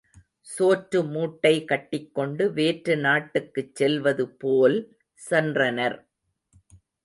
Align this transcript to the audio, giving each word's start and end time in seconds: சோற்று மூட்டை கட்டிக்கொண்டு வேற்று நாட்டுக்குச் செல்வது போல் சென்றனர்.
சோற்று 0.47 0.99
மூட்டை 1.07 1.65
கட்டிக்கொண்டு 1.65 2.53
வேற்று 2.53 2.95
நாட்டுக்குச் 2.97 3.75
செல்வது 3.75 4.29
போல் 4.29 4.79
சென்றனர். 5.29 5.97